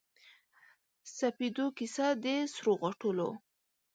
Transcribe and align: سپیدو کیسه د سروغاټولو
سپیدو 1.17 1.65
کیسه 1.77 2.07
د 2.23 2.25
سروغاټولو 2.55 3.29